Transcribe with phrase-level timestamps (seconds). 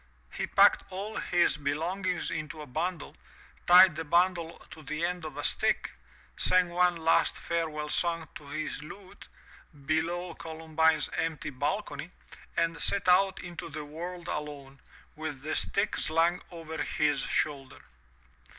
[0.31, 3.15] He packed all his belongings into a bundle,
[3.67, 5.91] tied the bundle to the end of a stick,
[6.35, 9.27] sang one last fare well song to his lute,
[9.85, 12.09] below Columbine's empty balcony,
[12.57, 14.79] and set out into the world alone,
[15.15, 17.83] with the stick slung over his shoulder.